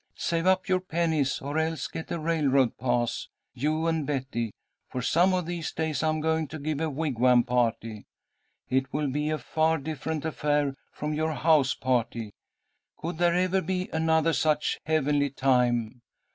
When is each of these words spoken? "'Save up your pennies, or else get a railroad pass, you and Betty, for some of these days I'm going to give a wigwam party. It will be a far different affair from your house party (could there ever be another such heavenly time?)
"'Save 0.15 0.47
up 0.47 0.67
your 0.67 0.79
pennies, 0.79 1.41
or 1.41 1.59
else 1.59 1.87
get 1.87 2.09
a 2.11 2.17
railroad 2.17 2.75
pass, 2.79 3.27
you 3.53 3.85
and 3.85 4.07
Betty, 4.07 4.51
for 4.89 4.99
some 4.99 5.31
of 5.31 5.45
these 5.45 5.71
days 5.71 6.01
I'm 6.01 6.21
going 6.21 6.47
to 6.47 6.57
give 6.57 6.81
a 6.81 6.89
wigwam 6.89 7.43
party. 7.43 8.05
It 8.67 8.91
will 8.91 9.11
be 9.11 9.29
a 9.29 9.37
far 9.37 9.77
different 9.77 10.25
affair 10.25 10.73
from 10.91 11.13
your 11.13 11.33
house 11.33 11.75
party 11.75 12.31
(could 12.97 13.19
there 13.19 13.35
ever 13.35 13.61
be 13.61 13.89
another 13.93 14.33
such 14.33 14.79
heavenly 14.87 15.29
time?) 15.29 16.01